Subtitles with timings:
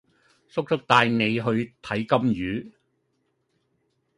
[0.47, 2.71] 叔叔帶你去睇金魚